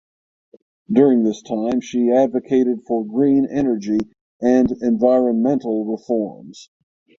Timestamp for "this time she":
1.25-2.09